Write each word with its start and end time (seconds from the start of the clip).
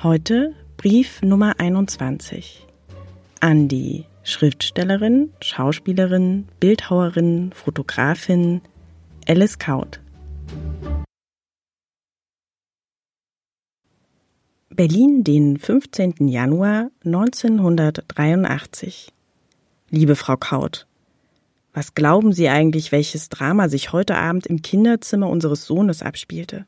Heute 0.00 0.54
Brief 0.76 1.22
Nummer 1.22 1.58
21 1.58 2.68
an 3.40 3.66
die 3.66 4.04
Schriftstellerin, 4.22 5.32
Schauspielerin, 5.40 6.46
Bildhauerin, 6.60 7.50
Fotografin 7.52 8.60
Alice 9.26 9.58
Kaut. 9.58 10.00
Berlin, 14.70 15.24
den 15.24 15.56
15. 15.56 16.28
Januar 16.28 16.92
1983. 17.04 19.12
Liebe 19.90 20.14
Frau 20.14 20.36
Kaut, 20.36 20.86
was 21.74 21.96
glauben 21.96 22.32
Sie 22.32 22.48
eigentlich, 22.48 22.92
welches 22.92 23.30
Drama 23.30 23.68
sich 23.68 23.92
heute 23.92 24.14
Abend 24.14 24.46
im 24.46 24.62
Kinderzimmer 24.62 25.28
unseres 25.28 25.64
Sohnes 25.64 26.02
abspielte? 26.02 26.66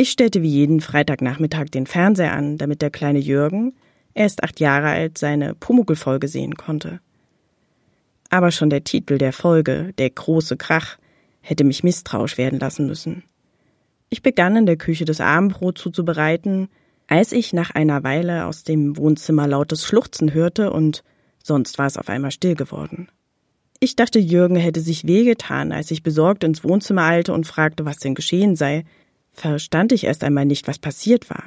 Ich 0.00 0.10
stellte 0.10 0.42
wie 0.42 0.48
jeden 0.48 0.80
Freitagnachmittag 0.80 1.70
den 1.70 1.84
Fernseher 1.84 2.32
an, 2.32 2.56
damit 2.56 2.82
der 2.82 2.90
kleine 2.90 3.18
Jürgen, 3.18 3.74
erst 4.14 4.44
acht 4.44 4.60
Jahre 4.60 4.90
alt, 4.90 5.18
seine 5.18 5.56
Pumuckl-Folge 5.56 6.28
sehen 6.28 6.54
konnte. 6.54 7.00
Aber 8.30 8.52
schon 8.52 8.70
der 8.70 8.84
Titel 8.84 9.18
der 9.18 9.32
Folge, 9.32 9.92
der 9.98 10.08
große 10.08 10.56
Krach, 10.56 10.98
hätte 11.40 11.64
mich 11.64 11.82
misstrauisch 11.82 12.38
werden 12.38 12.60
lassen 12.60 12.86
müssen. 12.86 13.24
Ich 14.08 14.22
begann 14.22 14.54
in 14.54 14.66
der 14.66 14.76
Küche 14.76 15.04
das 15.04 15.20
Abendbrot 15.20 15.78
zuzubereiten, 15.78 16.68
als 17.08 17.32
ich 17.32 17.52
nach 17.52 17.72
einer 17.72 18.04
Weile 18.04 18.46
aus 18.46 18.62
dem 18.62 18.96
Wohnzimmer 18.96 19.48
lautes 19.48 19.84
Schluchzen 19.84 20.32
hörte 20.32 20.72
und 20.72 21.02
sonst 21.42 21.76
war 21.76 21.86
es 21.86 21.96
auf 21.96 22.08
einmal 22.08 22.30
still 22.30 22.54
geworden. 22.54 23.08
Ich 23.80 23.96
dachte, 23.96 24.20
Jürgen 24.20 24.56
hätte 24.56 24.80
sich 24.80 25.08
wehgetan, 25.08 25.72
als 25.72 25.90
ich 25.90 26.04
besorgt 26.04 26.44
ins 26.44 26.62
Wohnzimmer 26.62 27.02
eilte 27.02 27.32
und 27.32 27.48
fragte, 27.48 27.84
was 27.84 27.96
denn 27.98 28.14
geschehen 28.14 28.54
sei, 28.54 28.84
verstand 29.38 29.92
ich 29.92 30.04
erst 30.04 30.24
einmal 30.24 30.46
nicht, 30.46 30.68
was 30.68 30.78
passiert 30.78 31.30
war. 31.30 31.44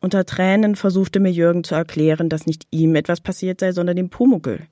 Unter 0.00 0.24
Tränen 0.24 0.76
versuchte 0.76 1.20
mir 1.20 1.30
Jürgen 1.30 1.62
zu 1.64 1.74
erklären, 1.74 2.28
dass 2.28 2.46
nicht 2.46 2.66
ihm 2.70 2.94
etwas 2.94 3.20
passiert 3.20 3.60
sei, 3.60 3.72
sondern 3.72 3.96
dem 3.96 4.08
Pumuckel. 4.08 4.66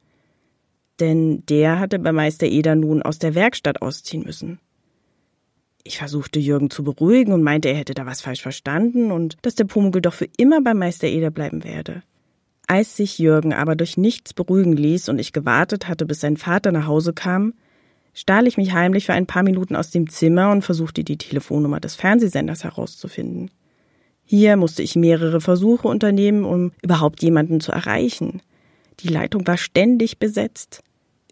Denn 1.01 1.45
der 1.47 1.79
hatte 1.79 1.99
bei 1.99 2.13
Meister 2.13 2.47
Eder 2.47 2.75
nun 2.75 3.03
aus 3.03 3.19
der 3.19 3.35
Werkstatt 3.35 3.83
ausziehen 3.83 4.25
müssen. 4.25 4.59
Ich 5.85 5.99
versuchte 5.99 6.39
Jürgen 6.39 6.71
zu 6.71 6.83
beruhigen 6.83 7.33
und 7.33 7.43
meinte, 7.43 7.69
er 7.69 7.77
hätte 7.77 7.95
da 7.95 8.05
was 8.05 8.21
falsch 8.21 8.43
verstanden 8.43 9.13
und 9.13 9.37
dass 9.43 9.55
der 9.55 9.65
Pumuckel 9.65 10.03
doch 10.03 10.15
für 10.15 10.29
immer 10.37 10.61
bei 10.61 10.75
Meister 10.75 11.07
Eder 11.07 11.31
bleiben 11.31 11.63
werde. 11.63 12.03
Als 12.67 12.97
sich 12.97 13.19
Jürgen 13.19 13.55
aber 13.55 13.77
durch 13.77 13.97
nichts 13.97 14.35
beruhigen 14.35 14.75
ließ 14.75 15.09
und 15.09 15.19
ich 15.19 15.33
gewartet 15.33 15.89
hatte, 15.89 16.05
bis 16.05 16.21
sein 16.21 16.37
Vater 16.37 16.73
nach 16.73 16.87
Hause 16.87 17.15
kam, 17.15 17.55
stahl 18.19 18.49
ich 18.49 18.57
mich 18.57 18.73
heimlich 18.73 19.07
für 19.07 19.13
ein 19.13 19.27
paar 19.27 19.45
Minuten 19.45 19.77
aus 19.77 19.91
dem 19.91 20.11
Zimmer 20.11 20.51
und 20.51 20.63
versuchte 20.63 21.05
die 21.05 21.19
Telefonnummer 21.19 21.79
des 21.79 21.95
Fernsehsenders 21.95 22.65
herauszufinden. 22.65 23.49
Hier 24.25 24.57
musste 24.57 24.83
ich 24.83 24.97
mehrere 24.97 25.41
Versuche 25.41 25.87
unternehmen, 25.87 26.45
um 26.45 26.73
überhaupt 26.83 27.23
jemanden 27.23 27.61
zu 27.61 27.71
erreichen. 27.71 28.43
Die 29.01 29.09
Leitung 29.09 29.47
war 29.47 29.57
ständig 29.57 30.19
besetzt. 30.19 30.83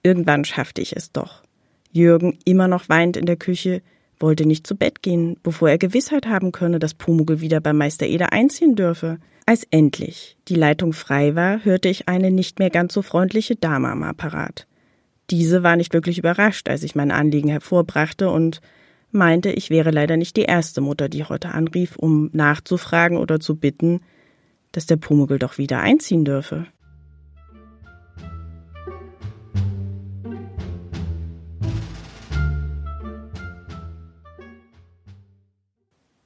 Irgendwann 0.05 0.45
schaffte 0.45 0.81
ich 0.81 0.95
es 0.95 1.11
doch. 1.11 1.43
Jürgen, 1.91 2.39
immer 2.45 2.69
noch 2.69 2.89
weint 2.89 3.17
in 3.17 3.27
der 3.27 3.37
Küche, 3.37 3.83
wollte 4.21 4.47
nicht 4.47 4.65
zu 4.65 4.77
Bett 4.77 5.03
gehen, 5.03 5.39
bevor 5.43 5.69
er 5.69 5.79
Gewissheit 5.79 6.27
haben 6.27 6.53
könne, 6.53 6.79
dass 6.79 6.95
Pumuckl 6.95 7.41
wieder 7.41 7.61
bei 7.61 7.73
Meister 7.73 8.07
Eder 8.07 8.33
einziehen 8.33 8.77
dürfe. 8.77 9.19
Als 9.45 9.67
endlich 9.73 10.37
die 10.47 10.55
Leitung 10.55 10.93
frei 10.93 11.35
war, 11.35 11.65
hörte 11.65 11.89
ich 11.89 12.07
eine 12.09 12.31
nicht 12.31 12.61
mehr 12.61 12.71
ganz 12.71 12.95
so 12.95 13.03
freundliche 13.03 13.57
Dame 13.57 13.89
am 13.89 14.05
Apparat. 14.05 14.69
Diese 15.31 15.62
war 15.62 15.76
nicht 15.76 15.92
wirklich 15.92 16.19
überrascht, 16.19 16.69
als 16.69 16.82
ich 16.82 16.94
mein 16.94 17.10
Anliegen 17.10 17.48
hervorbrachte 17.48 18.31
und 18.31 18.60
meinte, 19.10 19.50
ich 19.50 19.70
wäre 19.70 19.91
leider 19.91 20.16
nicht 20.16 20.37
die 20.37 20.42
erste 20.42 20.81
Mutter, 20.81 21.09
die 21.09 21.25
heute 21.25 21.50
anrief, 21.50 21.97
um 21.97 22.31
nachzufragen 22.32 23.19
oder 23.19 23.41
zu 23.41 23.56
bitten, 23.56 24.00
dass 24.72 24.87
der 24.87 24.97
Pumuckl 24.97 25.38
doch 25.38 25.59
wieder 25.59 25.81
einziehen 25.81 26.25
dürfe. 26.25 26.66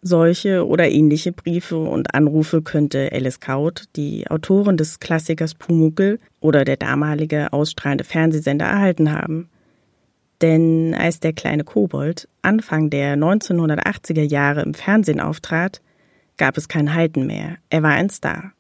Solche 0.03 0.67
oder 0.67 0.91
ähnliche 0.91 1.31
Briefe 1.33 1.77
und 1.77 2.15
Anrufe 2.15 2.63
könnte 2.63 3.11
Alice 3.13 3.41
Kaut, 3.41 3.85
die 3.97 4.31
Autorin 4.31 4.79
des 4.79 4.99
Klassikers 4.99 5.55
Pumuckel 5.55 6.19
oder 6.41 6.65
der 6.65 6.79
damalige 6.79 7.53
ausstrahlende 7.53 8.05
Fernsehsender 8.05 8.65
erhalten 8.65 9.13
haben. 9.13 9.51
Denn 10.41 10.95
als 10.99 11.21
der 11.21 11.35
kleine 11.35 11.65
Kobold 11.65 12.29
Anfang 12.41 12.89
der 12.89 13.17
1980er 13.17 14.23
Jahre 14.23 14.63
im 14.63 14.73
Fernsehen 14.73 15.21
auftrat, 15.21 15.83
gab 16.39 16.57
es 16.57 16.69
kein 16.69 16.95
Halten 16.95 17.27
mehr. 17.27 17.57
Er 17.69 17.83
war 17.83 17.91
ein 17.91 18.09
Star. 18.09 18.55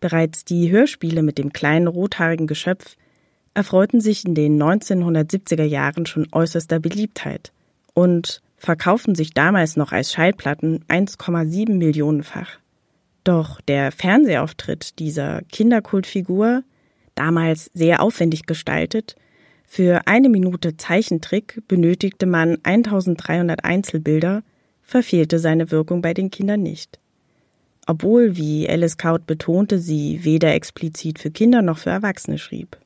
Bereits 0.00 0.44
die 0.44 0.72
Hörspiele 0.72 1.22
mit 1.22 1.38
dem 1.38 1.52
kleinen 1.52 1.86
rothaarigen 1.86 2.48
Geschöpf 2.48 2.96
erfreuten 3.54 4.00
sich 4.00 4.24
in 4.24 4.34
den 4.34 4.60
1970er 4.60 5.64
Jahren 5.64 6.06
schon 6.06 6.26
äußerster 6.32 6.80
Beliebtheit. 6.80 7.52
Und 7.94 8.42
verkauften 8.58 9.14
sich 9.14 9.32
damals 9.32 9.76
noch 9.76 9.92
als 9.92 10.12
Schallplatten 10.12 10.84
1,7 10.88 11.72
Millionenfach. 11.72 12.58
Doch 13.24 13.60
der 13.62 13.92
Fernsehauftritt 13.92 14.98
dieser 14.98 15.42
Kinderkultfigur, 15.50 16.62
damals 17.14 17.70
sehr 17.74 18.02
aufwendig 18.02 18.46
gestaltet, 18.46 19.16
für 19.70 20.06
eine 20.06 20.30
Minute 20.30 20.78
Zeichentrick 20.78 21.62
benötigte 21.68 22.24
man 22.24 22.58
1300 22.62 23.64
Einzelbilder, 23.64 24.42
verfehlte 24.82 25.38
seine 25.38 25.70
Wirkung 25.70 26.00
bei 26.00 26.14
den 26.14 26.30
Kindern 26.30 26.62
nicht. 26.62 26.98
Obwohl, 27.86 28.36
wie 28.36 28.68
Alice 28.68 28.96
Kaut 28.96 29.26
betonte, 29.26 29.78
sie 29.78 30.24
weder 30.24 30.54
explizit 30.54 31.18
für 31.18 31.30
Kinder 31.30 31.60
noch 31.60 31.78
für 31.78 31.90
Erwachsene 31.90 32.38
schrieb. 32.38 32.78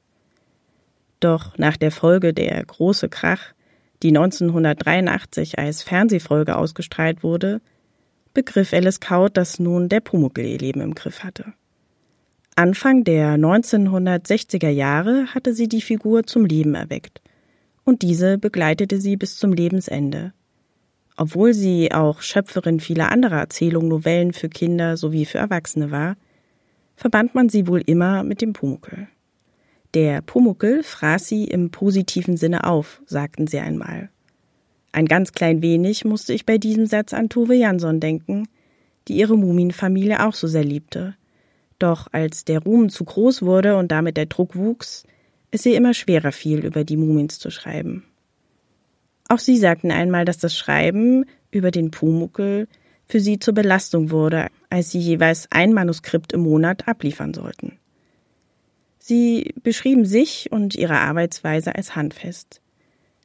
Doch 1.20 1.56
nach 1.56 1.76
der 1.76 1.92
Folge 1.92 2.34
Der 2.34 2.64
große 2.64 3.08
Krach 3.08 3.54
die 4.02 4.08
1983 4.08 5.58
als 5.58 5.82
Fernsehfolge 5.82 6.56
ausgestrahlt 6.56 7.22
wurde, 7.22 7.60
begriff 8.34 8.72
Alice 8.72 9.00
Kaut, 9.00 9.36
dass 9.36 9.58
nun 9.58 9.88
der 9.88 10.00
Pumuckl 10.00 10.44
ihr 10.44 10.58
Leben 10.58 10.80
im 10.80 10.94
Griff 10.94 11.22
hatte. 11.22 11.52
Anfang 12.54 13.04
der 13.04 13.36
1960er 13.36 14.68
Jahre 14.68 15.26
hatte 15.34 15.54
sie 15.54 15.68
die 15.68 15.80
Figur 15.80 16.24
zum 16.24 16.44
Leben 16.44 16.74
erweckt 16.74 17.22
und 17.84 18.02
diese 18.02 18.38
begleitete 18.38 19.00
sie 19.00 19.16
bis 19.16 19.36
zum 19.36 19.52
Lebensende. 19.52 20.32
Obwohl 21.16 21.54
sie 21.54 21.92
auch 21.92 22.20
Schöpferin 22.20 22.80
vieler 22.80 23.10
anderer 23.10 23.38
Erzählungen, 23.38 23.88
Novellen 23.88 24.32
für 24.32 24.48
Kinder 24.48 24.96
sowie 24.96 25.24
für 25.24 25.38
Erwachsene 25.38 25.90
war, 25.90 26.16
verband 26.96 27.34
man 27.34 27.48
sie 27.48 27.66
wohl 27.66 27.82
immer 27.84 28.22
mit 28.22 28.40
dem 28.40 28.52
Pumuckl. 28.52 29.08
Der 29.94 30.22
Pumuckel 30.22 30.82
fraß 30.82 31.26
sie 31.26 31.44
im 31.44 31.70
positiven 31.70 32.38
Sinne 32.38 32.64
auf, 32.64 33.02
sagten 33.04 33.46
sie 33.46 33.58
einmal. 33.58 34.08
Ein 34.90 35.06
ganz 35.06 35.32
klein 35.32 35.60
wenig 35.60 36.04
musste 36.04 36.32
ich 36.32 36.46
bei 36.46 36.56
diesem 36.56 36.86
Satz 36.86 37.12
an 37.12 37.28
Tove 37.28 37.54
Jansson 37.54 38.00
denken, 38.00 38.48
die 39.08 39.14
ihre 39.14 39.36
Mumienfamilie 39.36 40.24
auch 40.24 40.34
so 40.34 40.46
sehr 40.46 40.64
liebte. 40.64 41.14
Doch 41.78 42.08
als 42.12 42.44
der 42.44 42.60
Ruhm 42.60 42.88
zu 42.88 43.04
groß 43.04 43.42
wurde 43.42 43.76
und 43.76 43.92
damit 43.92 44.16
der 44.16 44.26
Druck 44.26 44.56
wuchs, 44.56 45.04
es 45.50 45.66
ihr 45.66 45.76
immer 45.76 45.92
schwerer 45.92 46.32
fiel, 46.32 46.64
über 46.64 46.84
die 46.84 46.96
Mumins 46.96 47.38
zu 47.38 47.50
schreiben. 47.50 48.04
Auch 49.28 49.38
sie 49.38 49.58
sagten 49.58 49.90
einmal, 49.90 50.24
dass 50.24 50.38
das 50.38 50.56
Schreiben 50.56 51.26
über 51.50 51.70
den 51.70 51.90
Pumuckel 51.90 52.66
für 53.06 53.20
sie 53.20 53.38
zur 53.38 53.52
Belastung 53.52 54.10
wurde, 54.10 54.46
als 54.70 54.90
sie 54.90 55.00
jeweils 55.00 55.48
ein 55.50 55.74
Manuskript 55.74 56.32
im 56.32 56.40
Monat 56.40 56.88
abliefern 56.88 57.34
sollten. 57.34 57.78
Sie 59.04 59.52
beschrieben 59.64 60.04
sich 60.04 60.52
und 60.52 60.76
ihre 60.76 61.00
Arbeitsweise 61.00 61.74
als 61.74 61.96
handfest. 61.96 62.60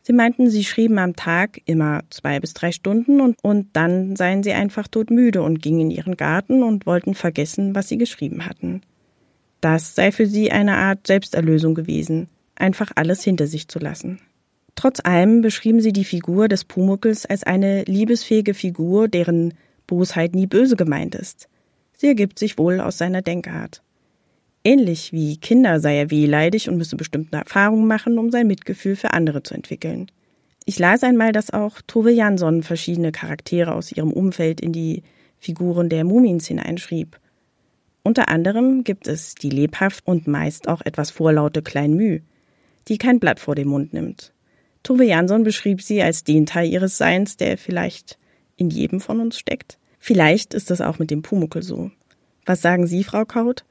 Sie 0.01 0.11
meinten, 0.11 0.49
sie 0.49 0.63
schrieben 0.63 0.97
am 0.97 1.15
Tag 1.15 1.61
immer 1.65 2.01
zwei 2.09 2.39
bis 2.39 2.55
drei 2.55 2.71
Stunden 2.71 3.21
und, 3.21 3.37
und 3.43 3.67
dann 3.73 4.15
seien 4.15 4.41
sie 4.41 4.53
einfach 4.53 4.87
todmüde 4.87 5.43
und 5.43 5.61
gingen 5.61 5.81
in 5.81 5.91
ihren 5.91 6.17
Garten 6.17 6.63
und 6.63 6.87
wollten 6.87 7.13
vergessen, 7.13 7.75
was 7.75 7.89
sie 7.89 7.99
geschrieben 7.99 8.47
hatten. 8.47 8.81
Das 9.61 9.93
sei 9.93 10.11
für 10.11 10.25
sie 10.25 10.51
eine 10.51 10.77
Art 10.77 11.05
Selbsterlösung 11.05 11.75
gewesen, 11.75 12.27
einfach 12.55 12.91
alles 12.95 13.23
hinter 13.23 13.45
sich 13.45 13.67
zu 13.67 13.77
lassen. 13.77 14.19
Trotz 14.73 14.99
allem 15.03 15.41
beschrieben 15.41 15.79
sie 15.79 15.93
die 15.93 16.05
Figur 16.05 16.47
des 16.47 16.65
Pumuckls 16.65 17.27
als 17.27 17.43
eine 17.43 17.83
liebesfähige 17.83 18.55
Figur, 18.55 19.07
deren 19.07 19.53
Bosheit 19.85 20.33
nie 20.33 20.47
böse 20.47 20.75
gemeint 20.75 21.13
ist. 21.13 21.49
Sie 21.93 22.07
ergibt 22.07 22.39
sich 22.39 22.57
wohl 22.57 22.79
aus 22.79 22.97
seiner 22.97 23.21
Denkart. 23.21 23.83
Ähnlich 24.67 25.13
wie 25.13 25.37
Kinder 25.37 25.79
sei 25.79 25.97
er 25.97 26.11
wehleidig 26.11 26.67
und 26.67 26.75
müsse 26.75 26.97
bestimmte 26.97 27.37
Erfahrungen 27.37 27.87
machen, 27.87 28.19
um 28.19 28.31
sein 28.31 28.47
Mitgefühl 28.47 28.97
für 28.97 29.13
andere 29.13 29.41
zu 29.41 29.53
entwickeln. 29.53 30.11
Ich 30.65 30.77
las 30.77 31.03
einmal, 31.03 31.31
dass 31.31 31.53
auch 31.53 31.79
Tove 31.87 32.11
Jansson 32.11 32.63
verschiedene 32.63 33.13
Charaktere 33.13 33.73
aus 33.73 33.93
ihrem 33.93 34.11
Umfeld 34.11 34.59
in 34.59 34.73
die 34.73 35.03
Figuren 35.39 35.87
der 35.87 36.03
Mumins 36.03 36.47
hineinschrieb. 36.47 37.17
Unter 38.03 38.27
anderem 38.27 38.83
gibt 38.83 39.07
es 39.07 39.35
die 39.35 39.51
lebhaft 39.51 40.05
und 40.05 40.27
meist 40.27 40.67
auch 40.67 40.81
etwas 40.81 41.11
vorlaute 41.11 41.61
Klein 41.61 41.93
Müh, 41.93 42.19
die 42.89 42.97
kein 42.97 43.21
Blatt 43.21 43.39
vor 43.39 43.55
den 43.55 43.69
Mund 43.69 43.93
nimmt. 43.93 44.33
Tove 44.83 45.05
Jansson 45.05 45.45
beschrieb 45.45 45.81
sie 45.81 46.01
als 46.01 46.25
den 46.25 46.45
Teil 46.45 46.69
ihres 46.69 46.97
Seins, 46.97 47.37
der 47.37 47.57
vielleicht 47.57 48.19
in 48.57 48.69
jedem 48.69 48.99
von 48.99 49.21
uns 49.21 49.39
steckt. 49.39 49.77
Vielleicht 49.97 50.53
ist 50.53 50.71
das 50.71 50.81
auch 50.81 50.99
mit 50.99 51.09
dem 51.09 51.21
Pumuckel 51.21 51.63
so. 51.63 51.89
Was 52.45 52.61
sagen 52.61 52.85
Sie, 52.85 53.05
Frau 53.05 53.23
Kaut? 53.23 53.63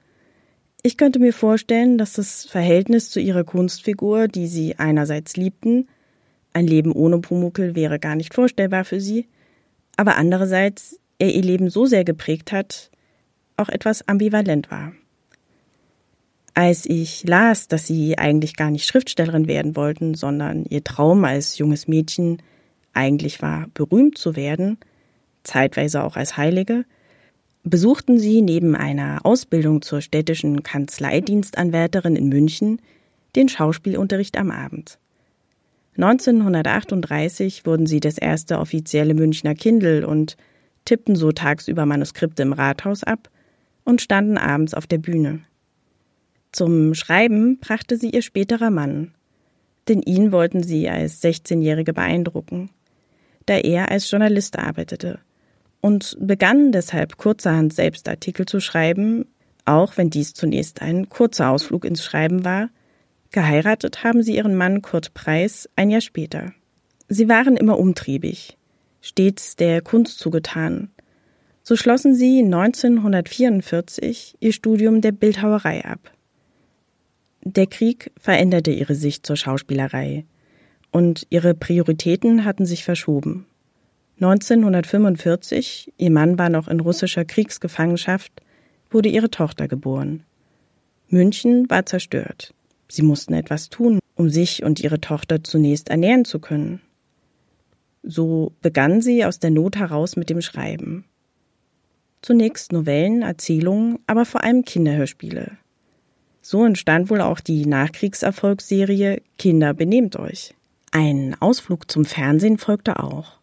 Ich 0.86 0.96
könnte 0.96 1.18
mir 1.18 1.32
vorstellen, 1.32 1.98
dass 1.98 2.12
das 2.12 2.44
Verhältnis 2.44 3.10
zu 3.10 3.18
ihrer 3.18 3.42
Kunstfigur, 3.42 4.28
die 4.28 4.46
Sie 4.46 4.78
einerseits 4.78 5.36
liebten, 5.36 5.88
ein 6.52 6.68
Leben 6.68 6.92
ohne 6.92 7.18
Pumuckel 7.18 7.74
wäre 7.74 7.98
gar 7.98 8.14
nicht 8.14 8.32
vorstellbar 8.32 8.84
für 8.84 9.00
Sie, 9.00 9.26
aber 9.96 10.14
andererseits 10.16 11.00
er 11.18 11.34
ihr 11.34 11.42
Leben 11.42 11.70
so 11.70 11.86
sehr 11.86 12.04
geprägt 12.04 12.52
hat, 12.52 12.92
auch 13.56 13.68
etwas 13.68 14.06
ambivalent 14.06 14.70
war. 14.70 14.92
Als 16.54 16.86
ich 16.86 17.24
las, 17.24 17.66
dass 17.66 17.88
sie 17.88 18.16
eigentlich 18.16 18.54
gar 18.54 18.70
nicht 18.70 18.86
Schriftstellerin 18.86 19.48
werden 19.48 19.74
wollten, 19.74 20.14
sondern 20.14 20.66
ihr 20.66 20.84
Traum 20.84 21.24
als 21.24 21.58
junges 21.58 21.88
Mädchen 21.88 22.40
eigentlich 22.92 23.42
war, 23.42 23.66
berühmt 23.74 24.18
zu 24.18 24.36
werden, 24.36 24.78
zeitweise 25.42 26.04
auch 26.04 26.14
als 26.14 26.36
Heilige, 26.36 26.84
besuchten 27.68 28.18
sie 28.20 28.42
neben 28.42 28.76
einer 28.76 29.26
Ausbildung 29.26 29.82
zur 29.82 30.00
städtischen 30.00 30.62
Kanzleidienstanwärterin 30.62 32.14
in 32.14 32.28
München 32.28 32.80
den 33.34 33.48
Schauspielunterricht 33.48 34.38
am 34.38 34.52
Abend. 34.52 34.98
1938 35.96 37.66
wurden 37.66 37.86
sie 37.86 37.98
das 37.98 38.18
erste 38.18 38.60
offizielle 38.60 39.14
Münchner 39.14 39.54
Kindl 39.54 40.04
und 40.04 40.36
tippten 40.84 41.16
so 41.16 41.32
tagsüber 41.32 41.86
Manuskripte 41.86 42.42
im 42.42 42.52
Rathaus 42.52 43.02
ab 43.02 43.30
und 43.84 44.00
standen 44.00 44.38
abends 44.38 44.72
auf 44.72 44.86
der 44.86 44.98
Bühne. 44.98 45.40
Zum 46.52 46.94
Schreiben 46.94 47.58
brachte 47.58 47.96
sie 47.96 48.10
ihr 48.10 48.22
späterer 48.22 48.70
Mann, 48.70 49.12
denn 49.88 50.02
ihn 50.02 50.30
wollten 50.30 50.62
sie 50.62 50.88
als 50.88 51.20
16-Jährige 51.20 51.92
beeindrucken, 51.92 52.70
da 53.46 53.56
er 53.56 53.90
als 53.90 54.08
Journalist 54.08 54.56
arbeitete 54.56 55.18
und 55.80 56.16
begannen 56.20 56.72
deshalb 56.72 57.16
kurzerhand 57.16 57.72
selbst 57.72 58.08
Artikel 58.08 58.46
zu 58.46 58.60
schreiben, 58.60 59.26
auch 59.64 59.96
wenn 59.96 60.10
dies 60.10 60.34
zunächst 60.34 60.82
ein 60.82 61.08
kurzer 61.08 61.50
Ausflug 61.50 61.84
ins 61.84 62.04
Schreiben 62.04 62.44
war. 62.44 62.70
Geheiratet 63.30 64.04
haben 64.04 64.22
sie 64.22 64.36
ihren 64.36 64.54
Mann 64.54 64.82
Kurt 64.82 65.12
Preis 65.14 65.68
ein 65.76 65.90
Jahr 65.90 66.00
später. 66.00 66.52
Sie 67.08 67.28
waren 67.28 67.56
immer 67.56 67.78
umtriebig, 67.78 68.56
stets 69.00 69.56
der 69.56 69.82
Kunst 69.82 70.18
zugetan. 70.18 70.90
So 71.62 71.76
schlossen 71.76 72.14
sie 72.14 72.42
1944 72.44 74.36
ihr 74.40 74.52
Studium 74.52 75.00
der 75.00 75.12
Bildhauerei 75.12 75.84
ab. 75.84 76.12
Der 77.42 77.66
Krieg 77.66 78.12
veränderte 78.18 78.70
ihre 78.70 78.94
Sicht 78.94 79.26
zur 79.26 79.36
Schauspielerei 79.36 80.24
und 80.90 81.26
ihre 81.30 81.54
Prioritäten 81.54 82.44
hatten 82.44 82.66
sich 82.66 82.84
verschoben. 82.84 83.46
1945, 84.16 85.92
ihr 85.98 86.10
Mann 86.10 86.38
war 86.38 86.48
noch 86.48 86.68
in 86.68 86.80
russischer 86.80 87.24
Kriegsgefangenschaft, 87.24 88.32
wurde 88.90 89.10
ihre 89.10 89.30
Tochter 89.30 89.68
geboren. 89.68 90.22
München 91.08 91.68
war 91.68 91.84
zerstört. 91.84 92.54
Sie 92.88 93.02
mussten 93.02 93.34
etwas 93.34 93.68
tun, 93.68 93.98
um 94.14 94.30
sich 94.30 94.62
und 94.62 94.80
ihre 94.80 95.00
Tochter 95.00 95.44
zunächst 95.44 95.90
ernähren 95.90 96.24
zu 96.24 96.38
können. 96.38 96.80
So 98.02 98.52
begann 98.62 99.02
sie 99.02 99.24
aus 99.24 99.38
der 99.38 99.50
Not 99.50 99.76
heraus 99.76 100.16
mit 100.16 100.30
dem 100.30 100.40
Schreiben. 100.40 101.04
Zunächst 102.22 102.72
Novellen, 102.72 103.22
Erzählungen, 103.22 103.98
aber 104.06 104.24
vor 104.24 104.42
allem 104.42 104.64
Kinderhörspiele. 104.64 105.58
So 106.40 106.64
entstand 106.64 107.10
wohl 107.10 107.20
auch 107.20 107.40
die 107.40 107.66
Nachkriegserfolgsserie 107.66 109.20
Kinder 109.36 109.74
benehmt 109.74 110.16
euch. 110.16 110.54
Ein 110.92 111.36
Ausflug 111.40 111.90
zum 111.90 112.04
Fernsehen 112.04 112.56
folgte 112.56 113.00
auch. 113.02 113.35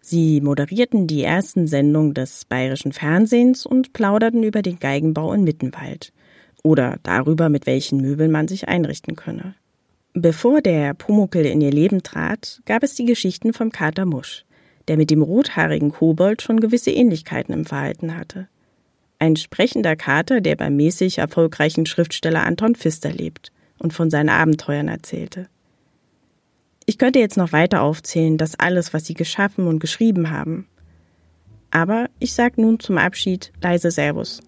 Sie 0.00 0.40
moderierten 0.40 1.06
die 1.06 1.22
ersten 1.22 1.66
Sendungen 1.66 2.14
des 2.14 2.44
bayerischen 2.46 2.92
Fernsehens 2.92 3.66
und 3.66 3.92
plauderten 3.92 4.42
über 4.42 4.62
den 4.62 4.78
Geigenbau 4.78 5.32
in 5.32 5.44
Mittenwald 5.44 6.12
oder 6.62 6.98
darüber, 7.02 7.48
mit 7.48 7.66
welchen 7.66 8.00
Möbeln 8.00 8.30
man 8.30 8.48
sich 8.48 8.68
einrichten 8.68 9.16
könne. 9.16 9.54
Bevor 10.12 10.60
der 10.60 10.94
Pumuckel 10.94 11.46
in 11.46 11.60
ihr 11.60 11.70
Leben 11.70 12.02
trat, 12.02 12.60
gab 12.64 12.82
es 12.82 12.94
die 12.94 13.04
Geschichten 13.04 13.52
vom 13.52 13.70
Kater 13.70 14.06
Musch, 14.06 14.44
der 14.88 14.96
mit 14.96 15.10
dem 15.10 15.22
rothaarigen 15.22 15.92
Kobold 15.92 16.42
schon 16.42 16.60
gewisse 16.60 16.90
Ähnlichkeiten 16.90 17.54
im 17.54 17.64
Verhalten 17.64 18.16
hatte. 18.16 18.48
Ein 19.18 19.36
sprechender 19.36 19.96
Kater, 19.96 20.40
der 20.40 20.56
beim 20.56 20.76
mäßig 20.76 21.18
erfolgreichen 21.18 21.86
Schriftsteller 21.86 22.44
Anton 22.44 22.74
Pfister 22.74 23.12
lebt 23.12 23.52
und 23.78 23.92
von 23.92 24.10
seinen 24.10 24.30
Abenteuern 24.30 24.88
erzählte. 24.88 25.46
Ich 26.90 26.98
könnte 26.98 27.20
jetzt 27.20 27.36
noch 27.36 27.52
weiter 27.52 27.82
aufzählen, 27.82 28.36
das 28.36 28.58
alles, 28.58 28.92
was 28.92 29.06
sie 29.06 29.14
geschaffen 29.14 29.68
und 29.68 29.78
geschrieben 29.78 30.30
haben. 30.30 30.66
Aber 31.70 32.10
ich 32.18 32.32
sag 32.32 32.58
nun 32.58 32.80
zum 32.80 32.98
Abschied 32.98 33.52
leise 33.62 33.92
Servus. 33.92 34.40